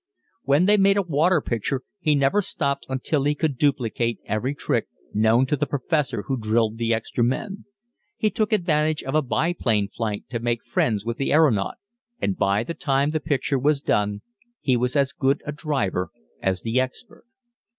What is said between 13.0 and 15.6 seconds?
the picture was done, he was as good a